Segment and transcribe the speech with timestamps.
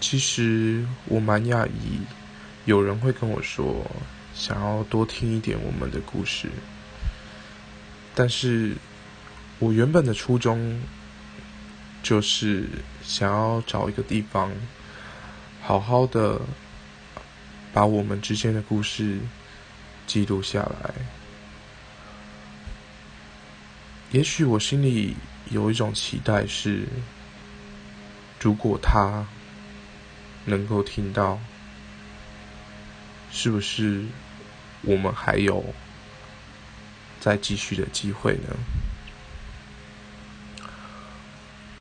[0.00, 1.98] 其实我蛮讶异，
[2.66, 3.84] 有人会跟我说
[4.32, 6.48] 想要多听一点我们的故事，
[8.14, 8.76] 但是
[9.58, 10.80] 我原本的初衷
[12.00, 12.68] 就是
[13.02, 14.52] 想要找一个地方，
[15.60, 16.40] 好好的
[17.72, 19.18] 把我们之间的故事
[20.06, 20.94] 记录下来。
[24.12, 25.16] 也许我心里
[25.50, 26.86] 有一种期待是，
[28.40, 29.26] 如果他。
[30.48, 31.38] 能够听到，
[33.30, 34.04] 是不是
[34.80, 35.62] 我们还有
[37.20, 38.56] 再继续的机会呢？